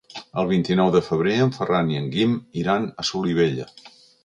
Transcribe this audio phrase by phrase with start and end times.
[0.43, 3.71] El vint-i-nou de febrer en Ferran i en Guim iran a Solivella.